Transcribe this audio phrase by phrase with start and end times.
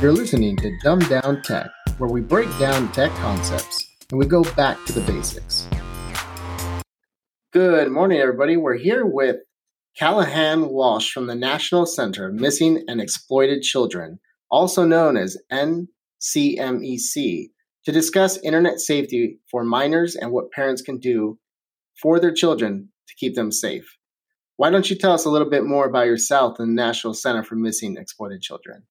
[0.00, 4.44] You're listening to Dumb Down Tech, where we break down tech concepts and we go
[4.54, 5.66] back to the basics.
[7.52, 8.56] Good morning, everybody.
[8.56, 9.38] We're here with
[9.98, 14.20] Callahan Walsh from the National Center of Missing and Exploited Children,
[14.52, 15.88] also known as NCMEC,
[17.84, 21.40] to discuss internet safety for minors and what parents can do
[22.00, 23.96] for their children to keep them safe.
[24.58, 27.42] Why don't you tell us a little bit more about yourself and the National Center
[27.42, 28.84] for Missing and Exploited Children?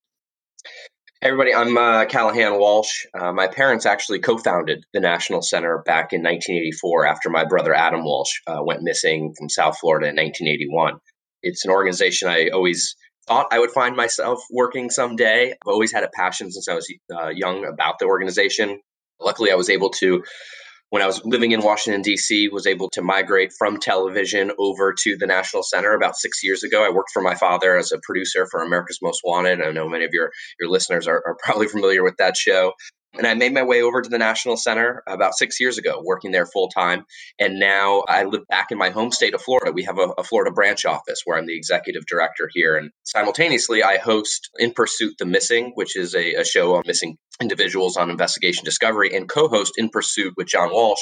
[1.20, 3.04] Everybody, I'm uh, Callahan Walsh.
[3.12, 7.74] Uh, my parents actually co founded the National Center back in 1984 after my brother
[7.74, 10.94] Adam Walsh uh, went missing from South Florida in 1981.
[11.42, 12.94] It's an organization I always
[13.26, 15.50] thought I would find myself working someday.
[15.50, 18.78] I've always had a passion since I was uh, young about the organization.
[19.20, 20.22] Luckily, I was able to
[20.90, 25.16] when I was living in Washington, D.C., was able to migrate from television over to
[25.16, 26.84] the National Center about six years ago.
[26.84, 29.60] I worked for my father as a producer for America's Most Wanted.
[29.60, 32.72] I know many of your, your listeners are, are probably familiar with that show.
[33.14, 36.30] And I made my way over to the National Center about six years ago, working
[36.30, 37.04] there full time.
[37.38, 39.72] And now I live back in my home state of Florida.
[39.72, 42.76] We have a, a, Florida branch office where I'm the executive director here.
[42.76, 47.16] And simultaneously, I host In Pursuit the Missing, which is a, a show on missing
[47.40, 51.00] individuals on investigation discovery, and co host In Pursuit with John Walsh,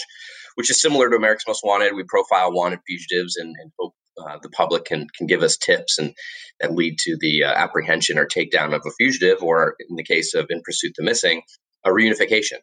[0.55, 1.95] which is similar to America's Most Wanted.
[1.95, 5.99] We profile wanted fugitives and, and hope uh, the public can can give us tips
[5.99, 6.15] and
[6.61, 10.35] that lead to the uh, apprehension or takedown of a fugitive, or in the case
[10.35, 11.43] of In Pursuit the Missing,
[11.87, 12.59] a reunification.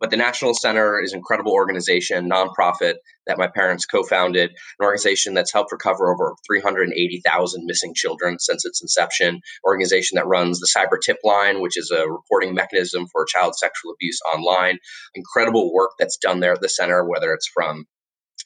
[0.00, 2.94] But the National Center is an incredible organization, nonprofit
[3.26, 8.80] that my parents co-founded, an organization that's helped recover over 380,000 missing children since its
[8.80, 13.56] inception, organization that runs the Cyber Tip Line, which is a reporting mechanism for child
[13.56, 14.78] sexual abuse online.
[15.14, 17.84] Incredible work that's done there at the center, whether it's from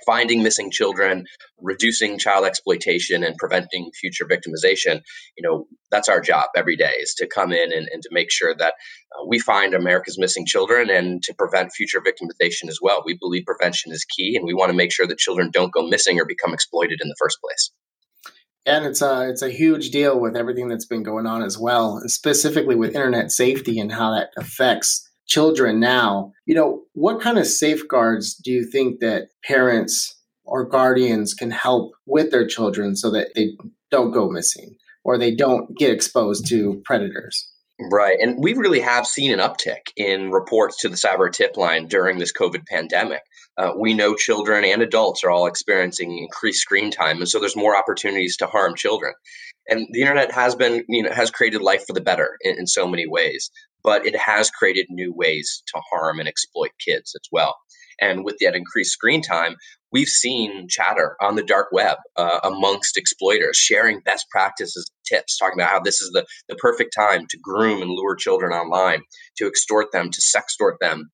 [0.04, 1.24] finding missing children,
[1.60, 5.00] reducing child exploitation, and preventing future victimization,
[5.36, 8.30] you know, that's our job every day is to come in and, and to make
[8.30, 8.74] sure that
[9.14, 13.02] uh, we find America's missing children and to prevent future victimization as well.
[13.04, 15.86] We believe prevention is key, and we want to make sure that children don't go
[15.86, 17.70] missing or become exploited in the first place.
[18.64, 22.00] And it's a it's a huge deal with everything that's been going on as well,
[22.06, 27.46] specifically with internet safety and how that affects children now, you know, what kind of
[27.46, 33.28] safeguards do you think that parents or guardians can help with their children so that
[33.34, 33.56] they
[33.90, 37.48] don't go missing or they don't get exposed to predators?
[37.90, 38.18] Right.
[38.20, 42.18] And we really have seen an uptick in reports to the cyber tip line during
[42.18, 43.22] this COVID pandemic.
[43.56, 47.18] Uh, we know children and adults are all experiencing increased screen time.
[47.18, 49.14] And so there's more opportunities to harm children.
[49.66, 52.66] And the internet has been, you know, has created life for the better in, in
[52.66, 53.50] so many ways
[53.84, 57.56] but it has created new ways to harm and exploit kids as well.
[58.00, 59.56] And with that increased screen time,
[59.92, 65.60] we've seen chatter on the dark web uh, amongst exploiters sharing best practices tips talking
[65.60, 69.02] about how this is the, the perfect time to groom and lure children online
[69.36, 71.10] to extort them to sextort them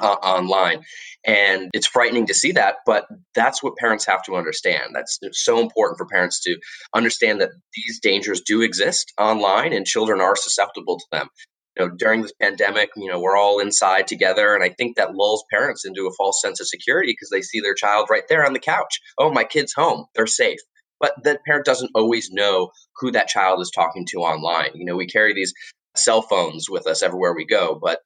[0.00, 0.82] uh, online.
[1.24, 4.94] And it's frightening to see that but that's what parents have to understand.
[4.94, 6.56] That's so important for parents to
[6.94, 11.28] understand that these dangers do exist online and children are susceptible to them
[11.76, 14.54] you know, during this pandemic, you know, we're all inside together.
[14.54, 17.60] And I think that lulls parents into a false sense of security because they see
[17.60, 19.00] their child right there on the couch.
[19.18, 20.06] Oh, my kid's home.
[20.14, 20.58] They're safe.
[20.98, 24.70] But that parent doesn't always know who that child is talking to online.
[24.74, 25.54] You know, we carry these
[25.96, 28.00] cell phones with us everywhere we go, but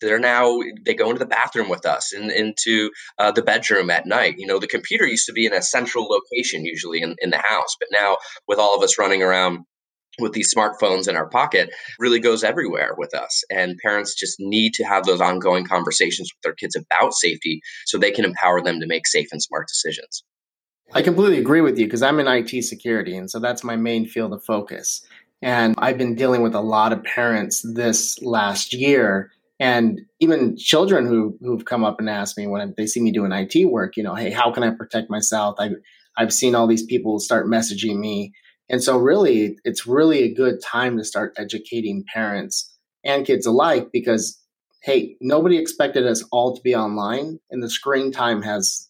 [0.00, 4.06] they're now they go into the bathroom with us and into uh, the bedroom at
[4.06, 7.30] night you know the computer used to be in a central location usually in, in
[7.30, 8.16] the house but now
[8.48, 9.58] with all of us running around
[10.20, 13.42] with these smartphones in our pocket really goes everywhere with us.
[13.50, 17.98] And parents just need to have those ongoing conversations with their kids about safety so
[17.98, 20.24] they can empower them to make safe and smart decisions.
[20.92, 23.16] I completely agree with you because I'm in IT security.
[23.16, 25.02] And so that's my main field of focus.
[25.42, 31.06] And I've been dealing with a lot of parents this last year and even children
[31.06, 34.02] who, who've come up and asked me when they see me doing IT work, you
[34.02, 35.56] know, hey, how can I protect myself?
[35.58, 35.70] I,
[36.16, 38.32] I've seen all these people start messaging me
[38.70, 42.72] and so, really, it's really a good time to start educating parents
[43.04, 44.40] and kids alike because,
[44.84, 48.88] hey, nobody expected us all to be online, and the screen time has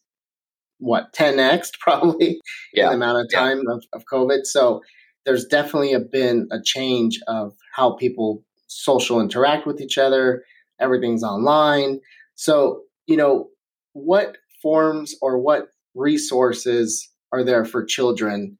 [0.78, 2.40] what 10x probably
[2.74, 2.90] yeah.
[2.90, 3.74] the amount of time yeah.
[3.74, 4.44] of, of COVID.
[4.44, 4.82] So,
[5.24, 10.44] there's definitely a, been a change of how people social interact with each other.
[10.78, 12.00] Everything's online.
[12.34, 13.48] So, you know,
[13.94, 18.58] what forms or what resources are there for children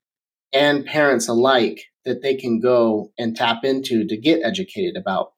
[0.53, 5.33] and parents alike that they can go and tap into to get educated about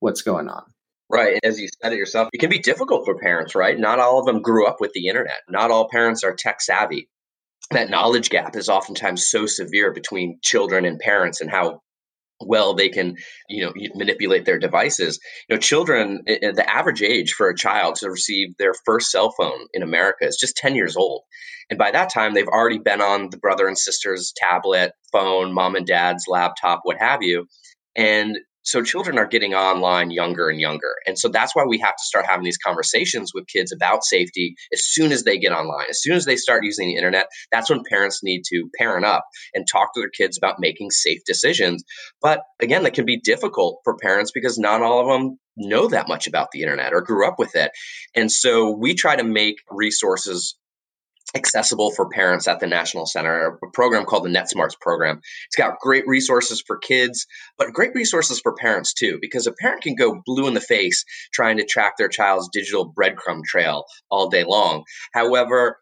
[0.00, 0.64] what's going on.
[1.10, 1.38] Right.
[1.42, 3.78] As you said it yourself, it can be difficult for parents, right?
[3.78, 5.42] Not all of them grew up with the internet.
[5.48, 7.10] Not all parents are tech savvy.
[7.70, 11.80] That knowledge gap is oftentimes so severe between children and parents and how
[12.46, 13.16] well they can
[13.48, 15.18] you know manipulate their devices.
[15.48, 19.10] You know children eh, eh, the average age for a child to receive their first
[19.10, 21.22] cell phone in america is just 10 years old.
[21.70, 25.76] And by that time they've already been on the brother and sister's tablet phone mom
[25.76, 27.46] and dad's laptop what have you.
[27.96, 30.94] And so children are getting online younger and younger.
[31.06, 34.54] And so that's why we have to start having these conversations with kids about safety
[34.72, 35.86] as soon as they get online.
[35.90, 39.24] As soon as they start using the internet, that's when parents need to parent up
[39.54, 41.82] and talk to their kids about making safe decisions.
[42.20, 46.08] But again, that can be difficult for parents because not all of them know that
[46.08, 47.72] much about the internet or grew up with it.
[48.14, 50.56] And so we try to make resources
[51.34, 55.20] accessible for parents at the National Center, a program called the NetSmartz program.
[55.48, 57.26] It's got great resources for kids,
[57.58, 61.04] but great resources for parents too, because a parent can go blue in the face
[61.32, 64.84] trying to track their child's digital breadcrumb trail all day long.
[65.14, 65.78] However,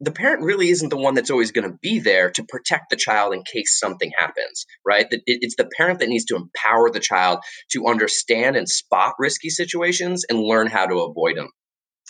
[0.00, 2.96] the parent really isn't the one that's always going to be there to protect the
[2.96, 5.06] child in case something happens, right?
[5.26, 7.38] It's the parent that needs to empower the child
[7.70, 11.50] to understand and spot risky situations and learn how to avoid them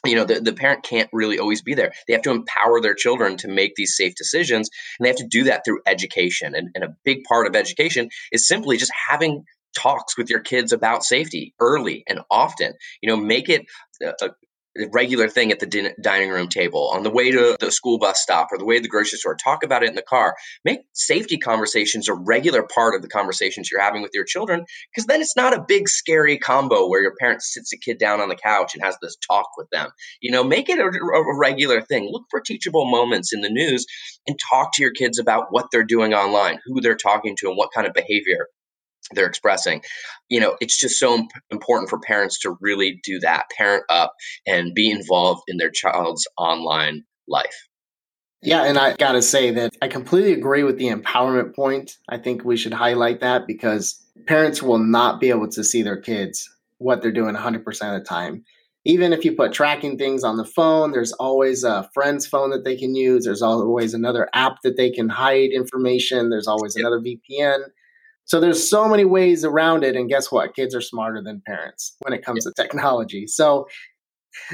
[0.06, 1.92] you know the, the parent can't really always be there.
[2.06, 4.68] They have to empower their children to make these safe decisions
[4.98, 8.08] and they have to do that through education and, and a big part of education
[8.32, 9.44] is simply just having
[9.76, 12.72] talks with your kids about safety early and often.
[13.00, 13.62] You know make it
[14.02, 14.30] a,
[14.92, 18.20] regular thing at the din- dining room table, on the way to the school bus
[18.20, 19.34] stop, or the way to the grocery store.
[19.34, 20.34] Talk about it in the car.
[20.64, 25.06] Make safety conversations a regular part of the conversations you're having with your children, because
[25.06, 28.28] then it's not a big scary combo where your parent sits a kid down on
[28.28, 29.90] the couch and has this talk with them.
[30.20, 32.08] You know, make it a, a regular thing.
[32.10, 33.86] Look for teachable moments in the news
[34.26, 37.56] and talk to your kids about what they're doing online, who they're talking to, and
[37.56, 38.46] what kind of behavior
[39.12, 39.82] they're expressing.
[40.28, 44.14] You know it's just so important for parents to really do that parent up
[44.46, 47.68] and be involved in their child's online life.
[48.42, 51.96] Yeah and i gotta say that i completely agree with the empowerment point.
[52.08, 56.00] I think we should highlight that because parents will not be able to see their
[56.00, 56.48] kids
[56.78, 58.44] what they're doing 100% of the time.
[58.84, 62.64] Even if you put tracking things on the phone there's always a friend's phone that
[62.64, 63.24] they can use.
[63.24, 66.30] There's always another app that they can hide information.
[66.30, 66.82] There's always yep.
[66.82, 67.68] another vpn
[68.24, 69.96] so there's so many ways around it.
[69.96, 70.54] And guess what?
[70.54, 73.26] Kids are smarter than parents when it comes to technology.
[73.26, 73.66] So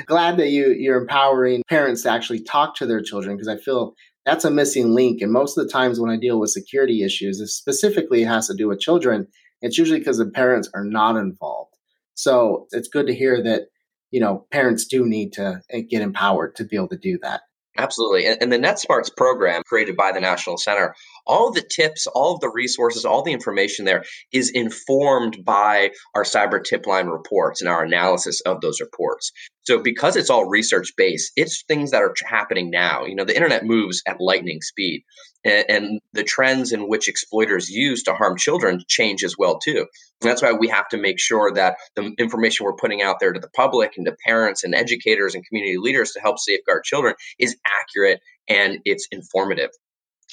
[0.06, 3.94] glad that you you're empowering parents to actually talk to their children because I feel
[4.24, 5.22] that's a missing link.
[5.22, 8.54] And most of the times when I deal with security issues, it specifically has to
[8.54, 9.26] do with children,
[9.62, 11.74] it's usually because the parents are not involved.
[12.14, 13.68] So it's good to hear that,
[14.10, 17.42] you know, parents do need to eh, get empowered to be able to do that.
[17.78, 18.26] Absolutely.
[18.26, 20.94] And, and the NetSmartz program created by the National Center,
[21.28, 26.24] all the tips, all of the resources, all the information there is informed by our
[26.24, 29.32] cyber tip line reports and our analysis of those reports.
[29.62, 33.04] So because it's all research based, it's things that are happening now.
[33.04, 35.02] You know, the internet moves at lightning speed
[35.44, 39.86] and, and the trends in which exploiters use to harm children change as well too.
[40.20, 43.34] And that's why we have to make sure that the information we're putting out there
[43.34, 47.14] to the public and to parents and educators and community leaders to help safeguard children
[47.38, 49.70] is accurate and it's informative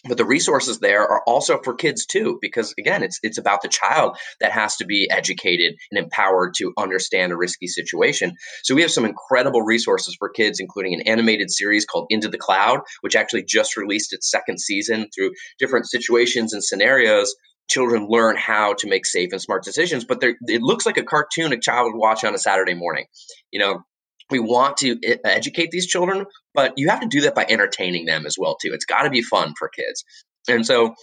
[0.08, 3.68] but the resources there are also for kids too because again it's it's about the
[3.68, 8.34] child that has to be educated and empowered to understand a risky situation.
[8.64, 12.38] So we have some incredible resources for kids including an animated series called into the
[12.38, 17.36] cloud which actually just released its second season through different situations and scenarios.
[17.68, 21.52] Children learn how to make safe and smart decisions but it looks like a cartoon
[21.52, 23.06] a child would watch on a saturday morning.
[23.52, 23.84] You know
[24.30, 28.26] we want to educate these children, but you have to do that by entertaining them
[28.26, 28.74] as well too.
[28.74, 30.04] It's got to be fun for kids.
[30.48, 30.96] And so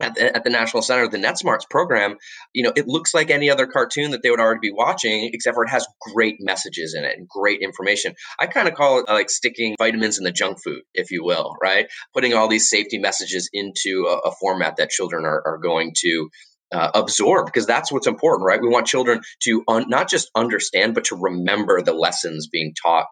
[0.00, 2.16] at the, at the, National Center, the NetSmartz program,
[2.52, 5.54] you know, it looks like any other cartoon that they would already be watching, except
[5.54, 8.14] for it has great messages in it and great information.
[8.38, 11.56] I kind of call it like sticking vitamins in the junk food, if you will,
[11.60, 11.88] right?
[12.14, 16.28] Putting all these safety messages into a, a format that children are, are going to
[16.72, 18.60] uh, absorb because that's what's important, right?
[18.60, 23.06] We want children to un- not just understand, but to remember the lessons being taught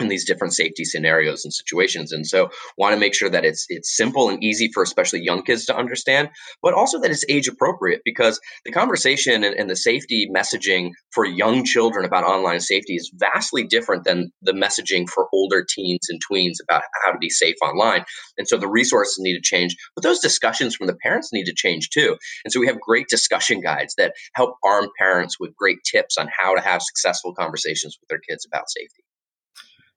[0.00, 2.12] in these different safety scenarios and situations.
[2.12, 5.42] And so want to make sure that it's it's simple and easy for especially young
[5.42, 6.30] kids to understand
[6.62, 11.24] but also that it's age appropriate because the conversation and, and, the safety messaging for
[11.24, 16.20] young children about online safety is vastly different than the messaging for older teens and
[16.30, 18.04] tweens about how to be safe online.
[18.36, 21.54] And so the resources need to change but those discussions from the parents need to
[21.54, 22.16] change too.
[22.44, 26.28] And so we have great discussion guides that help arm parents with great tips on
[26.36, 29.04] how to have successful conversations with their kids about safety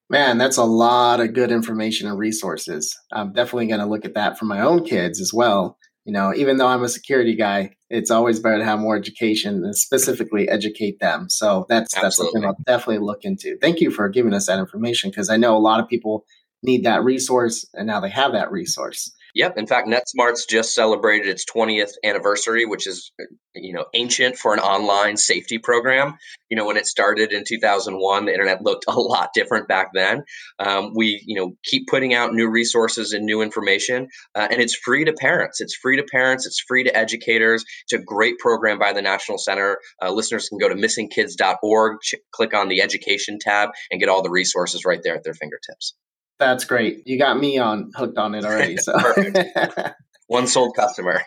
[0.10, 2.98] Man, that's a lot of good information and resources.
[3.12, 5.78] I'm definitely going to look at that for my own kids as well.
[6.06, 9.64] You know, even though I'm a security guy, it's always better to have more education
[9.64, 11.30] and specifically educate them.
[11.30, 12.04] So that's Absolutely.
[12.04, 13.58] that's something I'll definitely look into.
[13.62, 16.26] Thank you for giving us that information because I know a lot of people
[16.62, 19.12] need that resource and now they have that resource.
[19.36, 19.58] Yep.
[19.58, 23.12] In fact, NetSmartz just celebrated its 20th anniversary, which is,
[23.56, 26.16] you know, ancient for an online safety program.
[26.52, 30.24] You know, when it started in 2001, the internet looked a lot different back then.
[30.60, 34.76] Um, we, you know, keep putting out new resources and new information, uh, and it's
[34.76, 35.60] free to parents.
[35.62, 36.46] It's free to parents.
[36.46, 37.66] It's free to educators.
[37.86, 39.80] It's a great program by the National Center.
[40.00, 44.22] Uh, listeners can go to missingkids.org, ch- click on the education tab, and get all
[44.22, 45.96] the resources right there at their fingertips.
[46.40, 47.04] That's great.
[47.06, 48.78] You got me on hooked on it already.
[48.78, 48.94] So
[50.28, 51.22] one sold customer.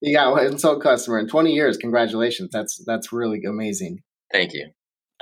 [0.00, 1.76] you got one sold customer in 20 years.
[1.76, 2.50] Congratulations.
[2.52, 4.02] That's that's really amazing.
[4.32, 4.70] Thank you.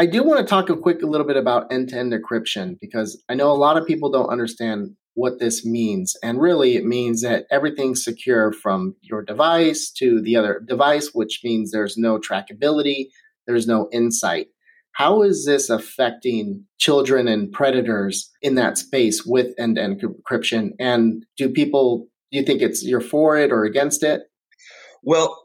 [0.00, 3.35] I do want to talk a quick a little bit about end-to-end encryption because I
[3.35, 6.16] know a lot of people don't understand what this means.
[6.23, 11.40] And really it means that everything's secure from your device to the other device, which
[11.42, 13.07] means there's no trackability,
[13.49, 14.47] there's no insight.
[14.98, 20.70] How is this affecting children and predators in that space with end-to-end encryption?
[20.80, 24.22] And do people do you think it's you're for it or against it?
[25.04, 25.40] Well,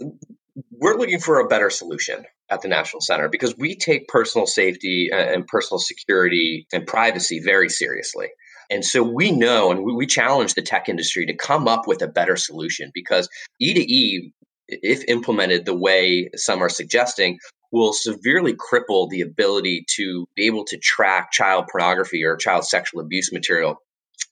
[0.72, 5.12] we're looking for a better solution at the National Center because we take personal safety
[5.14, 8.30] and personal security and privacy very seriously.
[8.72, 12.08] And so we know and we challenge the tech industry to come up with a
[12.08, 13.30] better solution because
[13.62, 14.32] E2E,
[14.68, 17.38] if implemented the way some are suggesting,
[17.74, 23.02] will severely cripple the ability to be able to track child pornography or child sexual
[23.02, 23.78] abuse material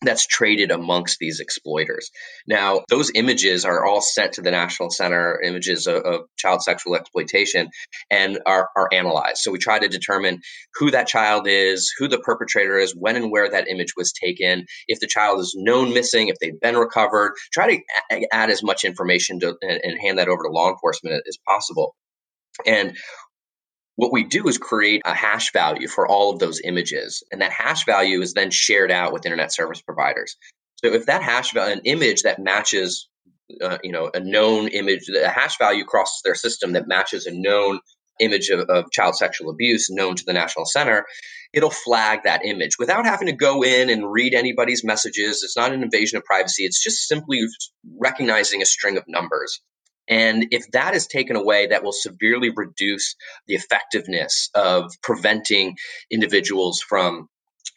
[0.04, 2.10] that's traded amongst these exploiters.
[2.48, 6.96] Now, those images are all sent to the National Center, images of, of, child sexual
[6.96, 7.68] exploitation,
[8.10, 9.38] and are, are analyzed.
[9.38, 10.40] So we try to determine
[10.76, 14.66] who that child is, who the perpetrator is, when and where that image was taken,
[14.88, 18.84] if the child is known missing, if they've been recovered, try to add as much
[18.84, 21.96] information to, and, and hand that over to law enforcement as possible.
[22.66, 22.98] And
[23.96, 27.24] what we do is create a hash value for all of those images.
[27.32, 30.38] And that hash value is then shared out with internet service providers.
[30.78, 33.10] So if that hash value, an image that matches,
[33.62, 37.32] uh, you know, a known image, the hash value crosses their system that matches a
[37.32, 37.80] known
[38.20, 41.06] image of, of child sexual abuse known to the National Center,
[41.54, 45.44] it'll flag that image without having to go in and read anybody's messages.
[45.44, 46.64] It's not an invasion of privacy.
[46.64, 47.42] It's just simply
[48.00, 49.62] recognizing a string of numbers.
[50.08, 53.16] And if that is taken away, that will severely reduce
[53.48, 55.78] the effectiveness of preventing
[56.12, 57.28] individuals from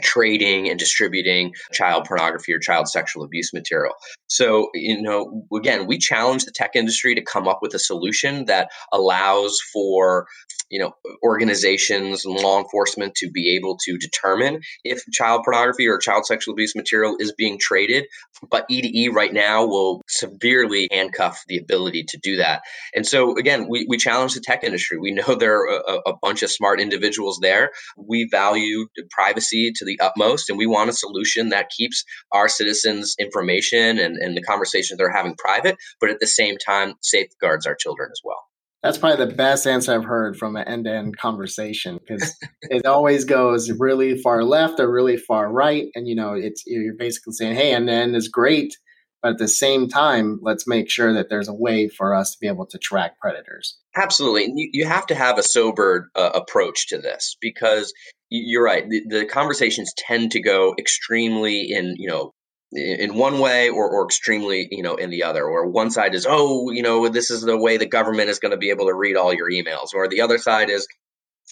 [0.03, 3.93] trading and distributing child pornography or child sexual abuse material.
[4.27, 8.47] So, you know, again, we challenge the tech industry to come up with a solution
[8.47, 10.27] that allows for
[10.71, 10.93] you know
[11.23, 16.53] organizations and law enforcement to be able to determine if child pornography or child sexual
[16.53, 18.05] abuse material is being traded.
[18.51, 22.63] But e2e right now will severely handcuff the ability to do that.
[22.95, 24.99] And so again we, we challenge the tech industry.
[24.99, 27.71] We know there are a, a bunch of smart individuals there.
[27.97, 33.15] We value privacy to the utmost and we want a solution that keeps our citizens
[33.19, 37.75] information and, and the conversations they're having private but at the same time safeguards our
[37.75, 38.43] children as well
[38.85, 42.85] that's probably the best answer I've heard from an end to end conversation because it
[42.85, 45.87] always goes really far left or really far right.
[45.95, 48.77] And, you know, it's you're basically saying, hey, end to end is great.
[49.23, 52.39] But at the same time, let's make sure that there's a way for us to
[52.39, 53.79] be able to track predators.
[53.97, 54.53] Absolutely.
[54.55, 57.91] You, have to have a sobered uh, approach to this because
[58.29, 58.87] you're right.
[58.87, 62.35] The, the, conversations tend to go extremely in, you know,
[62.73, 66.27] in one way or, or extremely you know in the other or one side is
[66.29, 68.95] oh you know this is the way the government is going to be able to
[68.95, 70.87] read all your emails or the other side is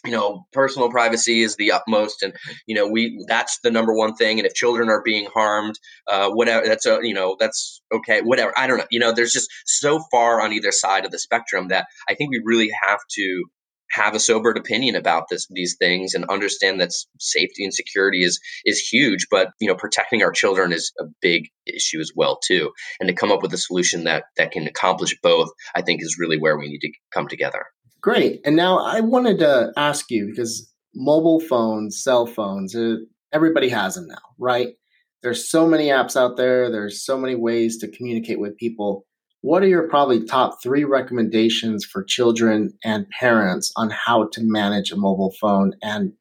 [0.05, 2.35] you know personal privacy is the utmost and
[2.67, 5.79] you know we that's the number one thing and if children are being harmed
[6.09, 9.33] uh whatever that's a you know that's okay whatever i don't know you know there's
[9.33, 13.01] just so far on either side of the spectrum that i think we really have
[13.11, 13.45] to
[13.93, 18.41] have a sobered opinion about this these things and understand that safety and security is
[18.65, 22.71] is huge but you know protecting our children is a big issue as well too.
[22.99, 26.17] And to come up with a solution that that can accomplish both i think is
[26.19, 27.65] really where we need to come together.
[28.01, 28.41] Great.
[28.45, 32.97] And now i wanted to ask you because mobile phones cell phones uh,
[33.33, 34.75] everybody has them now right?
[35.23, 36.71] There's so many apps out there.
[36.71, 39.07] There's so many ways to communicate with people
[39.43, 44.91] what are your probably top three recommendations for children and parents on how to manage
[44.91, 46.13] a mobile phone and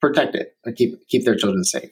[0.00, 1.90] protect it and keep keep their children safe?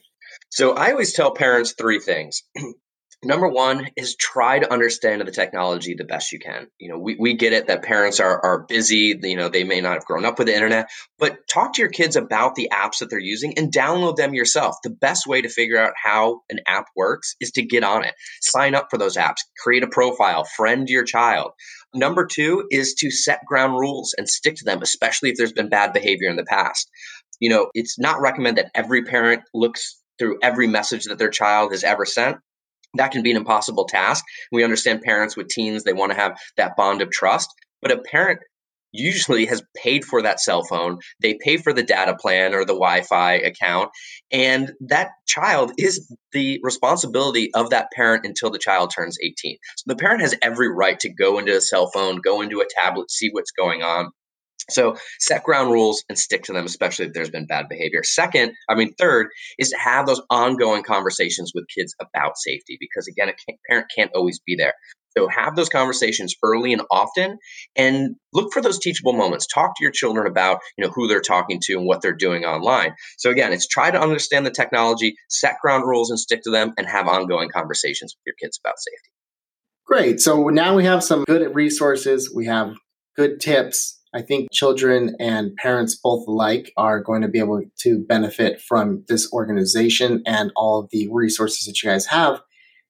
[0.49, 2.43] So I always tell parents three things.
[3.23, 6.67] Number one is try to understand the technology the best you can.
[6.77, 9.81] You know, we, we get it that parents are, are busy, you know, they may
[9.81, 12.99] not have grown up with the internet, but talk to your kids about the apps
[12.99, 14.75] that they're using and download them yourself.
[14.83, 18.13] The best way to figure out how an app works is to get on it,
[18.41, 21.53] sign up for those apps, create a profile, friend your child.
[21.95, 25.69] Number two is to set ground rules and stick to them, especially if there's been
[25.69, 26.87] bad behavior in the past.
[27.39, 31.71] You know, it's not recommended that every parent looks through every message that their child
[31.71, 32.37] has ever sent
[32.95, 34.23] that can be an impossible task.
[34.51, 37.49] We understand parents with teens, they want to have that bond of trust.
[37.81, 38.39] But a parent
[38.91, 40.97] usually has paid for that cell phone.
[41.21, 43.89] They pay for the data plan or the Wi Fi account.
[44.31, 49.57] And that child is the responsibility of that parent until the child turns 18.
[49.75, 52.67] So the parent has every right to go into a cell phone, go into a
[52.81, 54.11] tablet, see what's going on.
[54.69, 58.03] So set ground rules and stick to them, especially if there's been bad behavior.
[58.03, 63.07] Second, I mean, third is to have those ongoing conversations with kids about safety because
[63.07, 64.73] again, a parent can't always be there.
[65.17, 67.39] So have those conversations early and often
[67.75, 69.47] and look for those teachable moments.
[69.47, 72.45] Talk to your children about, you know, who they're talking to and what they're doing
[72.45, 72.93] online.
[73.17, 76.73] So again, it's try to understand the technology, set ground rules and stick to them
[76.77, 79.09] and have ongoing conversations with your kids about safety.
[79.87, 80.19] Great.
[80.19, 82.75] So now we have some good resources, we have
[83.15, 83.96] good tips.
[84.13, 89.03] I think children and parents both alike are going to be able to benefit from
[89.07, 92.41] this organization and all of the resources that you guys have.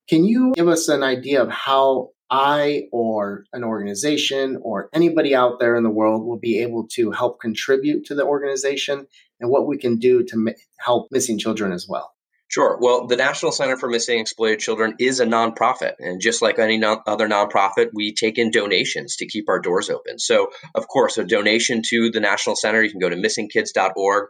[0.08, 5.60] Can you give us an idea of how I or an organization or anybody out
[5.60, 9.08] there in the world will be able to help contribute to the organization
[9.40, 12.14] and what we can do to help missing children as well?
[12.50, 12.78] Sure.
[12.82, 15.94] Well, the National Center for Missing Exploited Children is a nonprofit.
[16.00, 19.90] And just like any non- other nonprofit, we take in donations to keep our doors
[19.90, 20.18] open.
[20.18, 24.30] So, of course, a donation to the National Center, you can go to missingkids.org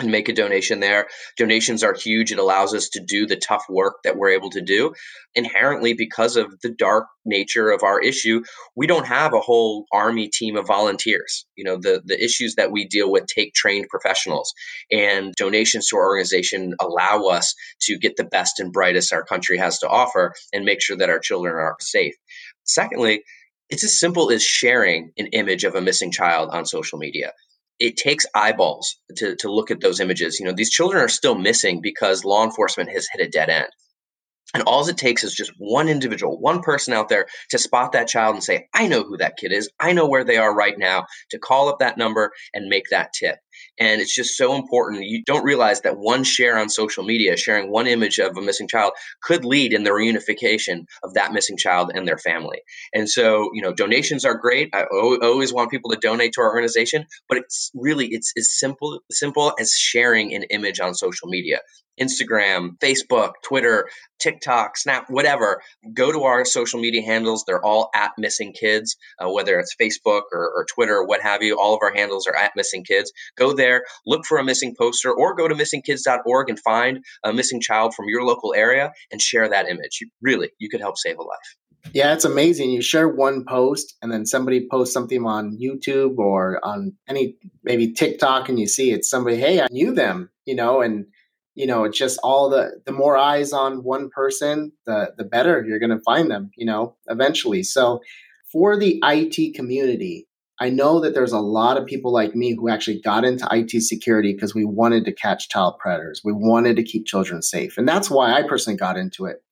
[0.00, 1.08] and make a donation there.
[1.36, 2.32] Donations are huge.
[2.32, 4.92] It allows us to do the tough work that we're able to do.
[5.34, 8.42] Inherently, because of the dark nature of our issue,
[8.74, 11.46] we don't have a whole army team of volunteers.
[11.56, 14.52] You know, the, the issues that we deal with take trained professionals,
[14.90, 19.58] and donations to our organization allow us to get the best and brightest our country
[19.58, 22.14] has to offer and make sure that our children are safe.
[22.64, 23.22] Secondly,
[23.68, 27.32] it's as simple as sharing an image of a missing child on social media
[27.80, 30.38] it takes eyeballs to, to look at those images.
[30.38, 33.68] You know, these children are still missing because law enforcement has hit a dead end.
[34.52, 38.08] And all it takes is just one individual, one person out there to spot that
[38.08, 39.70] child and say, I know who that kid is.
[39.78, 43.12] I know where they are right now, to call up that number and make that
[43.12, 43.36] tip.
[43.78, 45.04] And it's just so important.
[45.04, 48.68] You don't realize that one share on social media, sharing one image of a missing
[48.68, 52.60] child, could lead in the reunification of that missing child and their family.
[52.92, 54.70] And so, you know, donations are great.
[54.74, 54.84] I
[55.22, 59.54] always want people to donate to our organization, but it's really it's as simple simple
[59.58, 61.60] as sharing an image on social media.
[62.00, 67.44] Instagram, Facebook, Twitter, TikTok, Snap, whatever, go to our social media handles.
[67.46, 71.42] They're all at Missing Kids, uh, whether it's Facebook or, or Twitter or what have
[71.42, 71.58] you.
[71.58, 73.12] All of our handles are at Missing Kids.
[73.36, 77.60] Go there, look for a missing poster, or go to missingkids.org and find a missing
[77.60, 80.00] child from your local area and share that image.
[80.20, 81.56] Really, you could help save a life.
[81.94, 82.70] Yeah, it's amazing.
[82.70, 87.92] You share one post and then somebody posts something on YouTube or on any maybe
[87.92, 91.06] TikTok and you see it's somebody, hey, I knew them, you know, and
[91.54, 95.64] you know it's just all the the more eyes on one person the the better
[95.66, 98.00] you're to find them you know eventually so
[98.52, 100.26] for the IT community
[100.60, 103.82] I know that there's a lot of people like me who actually got into IT
[103.82, 106.20] security because we wanted to catch child predators.
[106.22, 107.78] We wanted to keep children safe.
[107.78, 109.42] And that's why I personally got into it.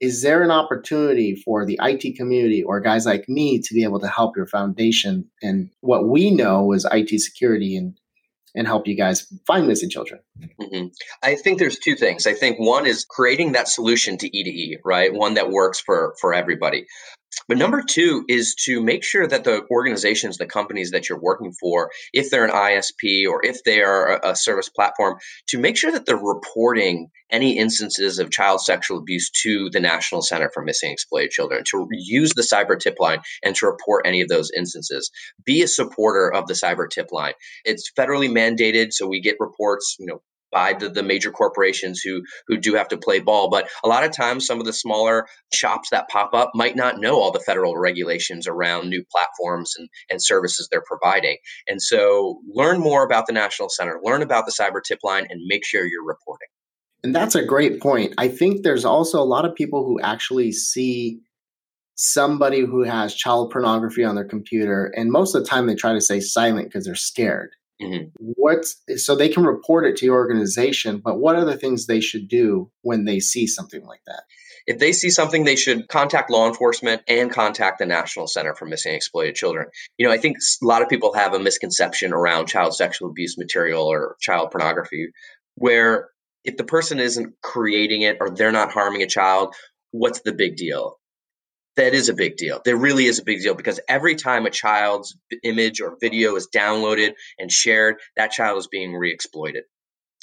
[0.00, 4.00] Is there an opportunity for the IT community or guys like me to be able
[4.00, 7.98] to help your foundation and what we know is IT security and
[8.54, 10.20] and help you guys find missing children?
[10.60, 10.86] Mm-hmm.
[11.22, 12.26] I think there's two things.
[12.26, 15.12] I think one is creating that solution to E to E, right?
[15.12, 16.86] One that works for for everybody.
[17.48, 21.52] But number two is to make sure that the organizations, the companies that you're working
[21.52, 25.18] for, if they're an ISP or if they are a, service platform,
[25.48, 30.22] to make sure that they're reporting any instances of child sexual abuse to the National
[30.22, 34.20] Center for Missing Exploited Children, to use the cyber tip line and to report any
[34.20, 35.10] of those instances.
[35.44, 37.32] Be a supporter of the cyber tip line.
[37.64, 40.20] It's federally mandated, so we get reports, you know,
[40.56, 43.50] by the, the major corporations who who do have to play ball.
[43.50, 46.98] But a lot of times, some of the smaller shops that pop up might not
[46.98, 51.36] know all the federal regulations around new platforms and, and services they're providing.
[51.68, 55.42] And so, learn more about the National Center, learn about the cyber tip line, and
[55.46, 56.48] make sure you're reporting.
[57.04, 58.14] And that's a great point.
[58.16, 61.20] I think there's also a lot of people who actually see
[61.96, 65.92] somebody who has child pornography on their computer, and most of the time they try
[65.92, 67.50] to stay silent because they're scared.
[67.82, 68.08] Mm-hmm.
[68.18, 72.00] What's so they can report it to your organization, but what are the things they
[72.00, 74.22] should do when they see something like that?
[74.66, 78.66] If they see something, they should contact law enforcement and contact the National Center for
[78.66, 79.68] Missing and Exploited Children.
[79.96, 83.38] You know, I think a lot of people have a misconception around child sexual abuse
[83.38, 85.08] material or child pornography,
[85.54, 86.08] where
[86.44, 89.54] if the person isn't creating it or they're not harming a child,
[89.92, 90.98] what's the big deal?
[91.76, 92.60] That is a big deal.
[92.64, 96.48] There really is a big deal because every time a child's image or video is
[96.54, 99.64] downloaded and shared, that child is being re-exploited.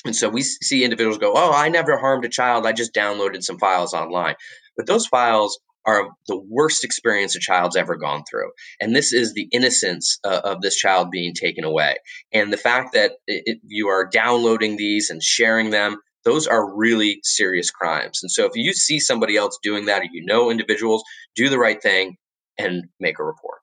[0.05, 2.65] And so we see individuals go, "Oh, I never harmed a child.
[2.65, 4.35] I just downloaded some files online."
[4.75, 8.49] but those files are the worst experience a child's ever gone through.
[8.79, 11.95] And this is the innocence uh, of this child being taken away.
[12.31, 17.19] And the fact that it, you are downloading these and sharing them, those are really
[17.23, 18.21] serious crimes.
[18.23, 21.03] And so if you see somebody else doing that or you know individuals,
[21.35, 22.17] do the right thing
[22.57, 23.59] and make a report.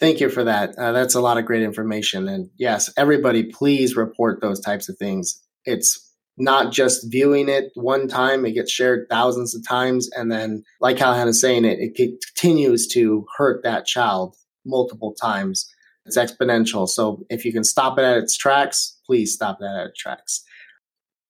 [0.00, 0.76] Thank you for that.
[0.76, 2.28] Uh, that's a lot of great information.
[2.28, 5.40] And yes, everybody, please report those types of things.
[5.64, 6.00] It's
[6.36, 10.10] not just viewing it one time, it gets shared thousands of times.
[10.10, 14.34] And then, like Callahan is saying, it, it continues to hurt that child
[14.66, 15.70] multiple times.
[16.06, 16.88] It's exponential.
[16.88, 20.42] So if you can stop it at its tracks, please stop that at its tracks.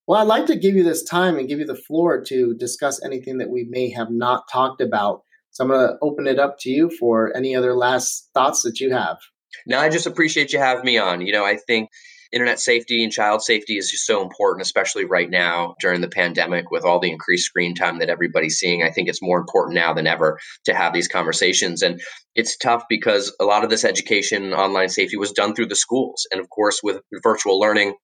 [0.06, 3.02] Well, I'd like to give you this time and give you the floor to discuss
[3.04, 5.22] anything that we may have not talked about.
[5.54, 8.80] So I'm going to open it up to you for any other last thoughts that
[8.80, 9.18] you have.
[9.66, 11.24] No, I just appreciate you having me on.
[11.24, 11.90] You know, I think
[12.32, 16.72] internet safety and child safety is just so important, especially right now during the pandemic
[16.72, 18.82] with all the increased screen time that everybody's seeing.
[18.82, 21.82] I think it's more important now than ever to have these conversations.
[21.82, 22.00] And
[22.34, 26.26] it's tough because a lot of this education, online safety, was done through the schools.
[26.32, 27.94] And of course, with virtual learning,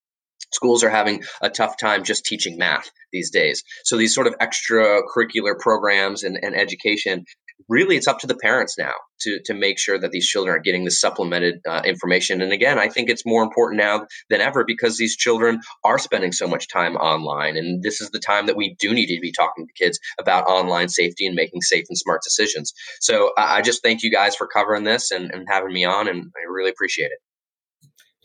[0.52, 3.62] schools are having a tough time just teaching math these days.
[3.84, 7.24] So these sort of extracurricular programs and, and education
[7.68, 10.60] really it's up to the parents now to to make sure that these children are
[10.60, 12.40] getting the supplemented uh, information.
[12.40, 16.32] And again i think it's more important now than ever because these children are spending
[16.32, 19.32] so much time online and this is the time that we do need to be
[19.32, 22.72] talking to kids about online safety and making safe and smart decisions.
[23.00, 26.08] So uh, i just thank you guys for covering this and, and having me on
[26.08, 27.18] and i really appreciate it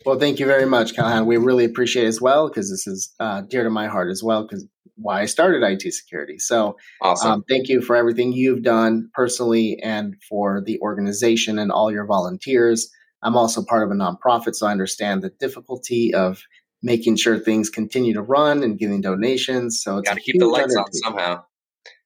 [0.06, 1.26] well, thank you very much, Callahan.
[1.26, 4.22] We really appreciate it as well because this is uh, dear to my heart as
[4.22, 4.66] well because
[4.96, 6.38] why I started IT security.
[6.38, 7.30] So, awesome.
[7.30, 12.06] Um, thank you for everything you've done personally and for the organization and all your
[12.06, 12.90] volunteers.
[13.22, 16.42] I'm also part of a nonprofit, so I understand the difficulty of
[16.82, 19.80] making sure things continue to run and giving donations.
[19.82, 21.42] So, it's got to keep the lights on somehow.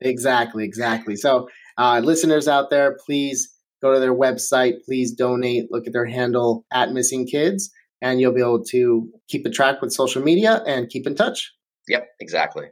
[0.00, 1.16] Exactly, exactly.
[1.16, 4.84] So, uh, listeners out there, please go to their website.
[4.84, 5.70] Please donate.
[5.70, 7.70] Look at their handle at Missing Kids,
[8.02, 11.52] and you'll be able to keep a track with social media and keep in touch.
[11.88, 12.66] Yep, exactly.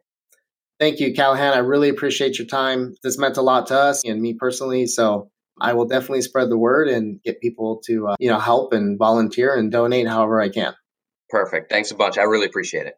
[0.78, 1.54] Thank you, Callahan.
[1.54, 2.94] I really appreciate your time.
[3.02, 4.86] This meant a lot to us and me personally.
[4.86, 8.72] So I will definitely spread the word and get people to uh, you know help
[8.72, 10.74] and volunteer and donate however I can.
[11.30, 11.70] Perfect.
[11.70, 12.16] Thanks a bunch.
[12.16, 12.94] I really appreciate it.